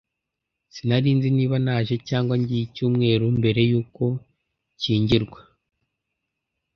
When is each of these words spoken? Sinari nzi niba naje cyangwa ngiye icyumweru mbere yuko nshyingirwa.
Sinari 0.73 1.09
nzi 1.17 1.29
niba 1.37 1.55
naje 1.65 1.95
cyangwa 2.07 2.33
ngiye 2.41 2.63
icyumweru 2.67 3.25
mbere 3.39 3.61
yuko 3.71 4.03
nshyingirwa. 4.75 5.39